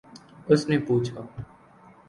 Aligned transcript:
اس 0.49 0.61
نے 0.69 0.77
پوچھا 0.87 1.21